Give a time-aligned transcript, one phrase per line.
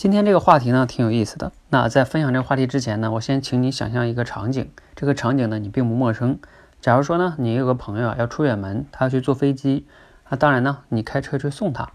[0.00, 1.52] 今天这个话题呢挺有意思的。
[1.68, 6.38] 那在分享这个话题之前呢，我先请你想象一个场景，这个场景呢你并不陌生。
[6.80, 9.86] 假如说呢你有个朋友啊要出远门，他要去坐飞机，
[10.30, 11.90] 那当然呢你开车去送他，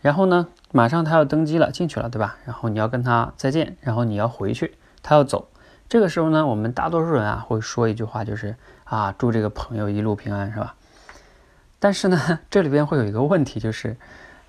[0.00, 2.38] 然后呢马上他要登机了进去了，对吧？
[2.46, 5.50] 然后你要跟他再见，然后你要回去，他要走。
[5.90, 10.74] 这个时候呢我们大多数人啊会说一句话，就是啊祝这个朋友一路平安，是吧？
[11.78, 13.98] 但是呢 这里边会有一个问题，就是。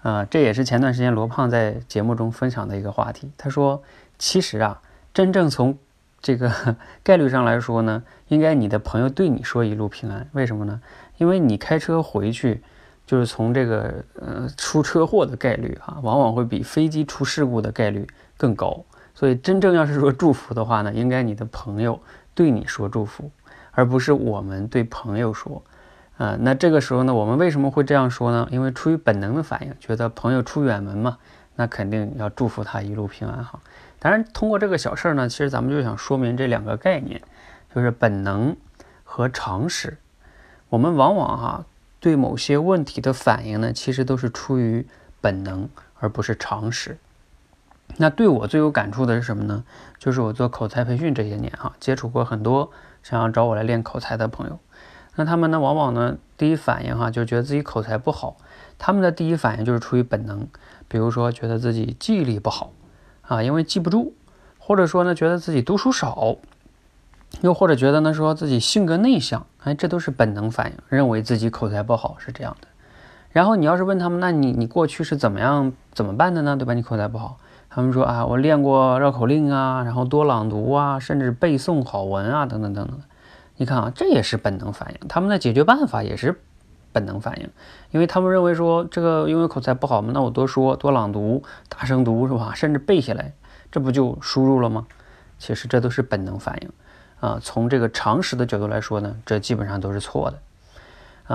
[0.08, 3.30] 啊，这也是前段时间罗胖在节目中分享的一个话题。
[3.38, 3.84] 他说
[4.18, 4.82] ：“其实啊，
[5.14, 5.78] 真正从
[6.21, 6.50] 这个
[7.04, 10.25] 概率上来说呢，应该你的朋友对你说一路平安。
[10.32, 10.79] 为什么呢？
[11.18, 12.64] 因为你开车回去，
[13.06, 18.82] 就是从这个呃出车祸的概率啊，往往会比飞机出事故的概率更高。
[19.14, 22.00] 所以真正要是说祝福的话呢，应该你的朋友
[22.34, 23.29] 对你说祝福，
[23.71, 25.62] 而不是我们对朋友说。”
[26.18, 28.48] 啊，那这个时候呢，我们为什么会这样说呢？
[28.52, 31.20] 因为出于本能的反应，觉得朋友出远门嘛，
[31.56, 33.59] 那肯定要祝福他一路平安哈。
[34.00, 37.22] 当然，通过这个小事儿呢，其实咱们就想说明这两个概念，
[37.74, 38.56] 就是本能
[39.04, 39.98] 和常识。
[40.70, 41.66] 我们往往哈
[42.00, 44.88] 对某些问题的反应呢，其实都是出于
[45.22, 46.98] 本能，而不是常识。
[47.98, 49.64] 那对我最有感触的是什么呢？
[50.00, 52.72] 就是我做口才培训这些年哈，接触过很多
[53.04, 54.59] 想要找我来练口才的朋友。
[55.18, 58.38] 那他们呢，往往呢，第一反应哈，就觉得自己口才不好。
[58.78, 60.48] 他们的第一反应就是出于本能，
[60.88, 62.72] 比如说觉得自己记忆力不好
[63.24, 64.14] 啊，因为记不住，
[64.59, 66.38] 或者说呢，觉得自己读书少，
[67.42, 72.68] 又或者觉得呢，说自己性格内向，哎，这都是本能反应，认为自己口才不好是这样的。
[73.31, 76.56] 然后你要是问他们，那你你过去是怎么样怎么办的呢？
[76.56, 76.76] 对吧？
[76.76, 77.38] 你口才不好，
[77.70, 83.00] 他们说啊，我练过绕口令啊，然后多朗读啊，甚至背诵好文啊，等等等等。
[83.58, 86.39] 你看啊，这也是本能反应，他们的解决办法也是
[86.94, 87.50] 本能反应，
[87.91, 92.53] 因为他们认为说这个因为口才不好嘛，那我多说多朗读，大声读是吧？
[92.55, 93.33] 甚至背下来，
[93.72, 94.88] 这不就输入了吗？
[95.39, 96.69] 其实这都是本能反应
[97.19, 97.39] 啊。
[97.41, 100.39] 从这个常识的角度来说呢，这基本上都是错的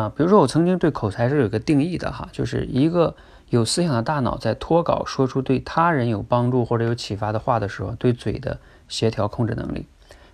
[0.00, 0.12] 啊。
[0.16, 3.14] 比如说我曾经对口才是有个定义的哈，就是一个
[3.48, 9.86] 有思想的大脑在脱稿说出对他人有帮助或者有启发的话的时候，对嘴的协调控制能力。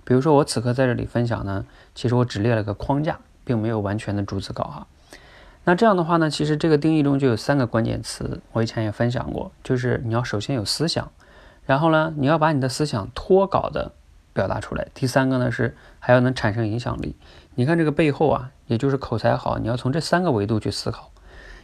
[0.08, 4.86] 比如说我此刻在这里分享呢，其实我只列了个框架，并没有完全的逐字稿哈。
[5.64, 11.12] 那这样的话呢，其实这个定义中就有三个关键词，我以前也分享过，就是你要首先有思想，
[11.66, 13.92] 然后呢，你要把你的思想脱稿的
[14.32, 14.88] 表达出来。
[14.94, 17.14] 第三个呢是还要能产生影响力。
[17.54, 21.10] 你看这个背后啊，也就是口才好，你要从这三个维度去思考。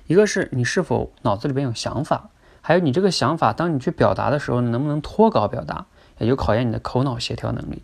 [0.07, 2.29] 一个是你是否脑子里边有想法，
[2.61, 5.87] 还有你这个想法，当你去表达的时候，能不能脱稿表达，
[6.19, 7.83] 也就考验你的口脑协调能力。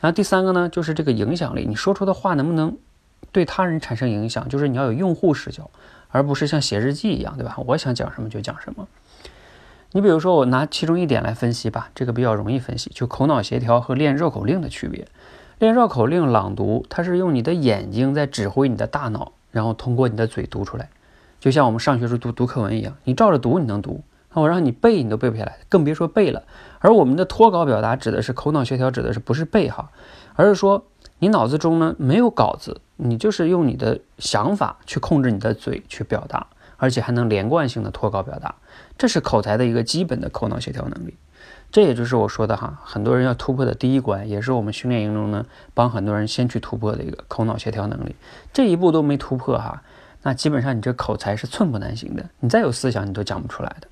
[0.00, 2.76] 然后第三个呢，就是这个影响力，你说出的话能不能
[3.32, 4.48] 对他人产生影响？
[4.48, 5.70] 就是你要有用户视角，
[6.08, 7.56] 而不是像写日记一样，对吧？
[7.66, 8.88] 我想讲什么就讲什么。
[9.92, 15.06] 你比如说，我拿其中一点来分析吧，这个比较容易分析，就口脑协调和练绕口令的区别。
[15.58, 20.88] 练绕口令朗读，它是用你的眼睛在指挥你的大脑，然后通过你的嘴读出来，
[21.40, 24.02] 就像我们上学时读读课文一样，你照着读你能读。
[24.32, 26.42] 那我让你背，你都背不下来，更别说背了。
[26.78, 29.90] 而我们的脱稿表达指的是口脑协调，指的是不是背哈，
[30.34, 30.86] 而是说
[31.18, 36.46] 你脑子中呢没有稿子，你就是用你的想法去控制你的嘴去表达，
[36.76, 38.54] 而且还能连贯性的脱稿表达，
[38.96, 41.16] 这是口才的一个基本的口脑协调能力。
[41.72, 48.16] 这也就是我说的哈，很多人要突破的第一关，也是我们训练营中呢帮很多人先去突破的一个口脑协调能力。
[48.52, 49.82] 这一步都没突破哈，
[50.22, 53.86] 那基本上你这口才是寸步难行的，你再有思想你都讲不出来的。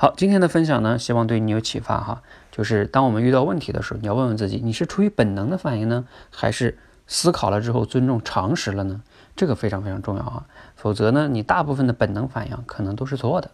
[0.00, 2.22] 好，今天的分享呢，希望对你有启发哈。
[2.52, 6.78] 就是当我们遇到问题的时候，你要问问自己，你是出于本能的反应呢，还是
[7.08, 9.02] 思考了之后尊重常识了呢？
[9.34, 10.46] 这个非常非常重要哈。
[10.76, 13.50] 否则呢，你大部分的本能反应可能都是错的。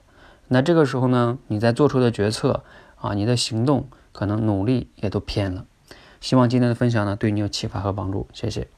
[0.48, 2.62] 那这个时候呢，你在做出的决策
[2.96, 5.64] 啊，你的行动可能努力也都偏了。
[6.20, 8.28] 希望今天的分享呢，对你有启发和帮助。
[8.34, 8.68] 谢谢。